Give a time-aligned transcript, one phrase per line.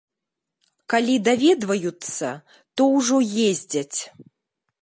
[0.93, 2.27] Калі даведваюцца,
[2.79, 3.17] то ўжо
[3.49, 3.99] ездзяць.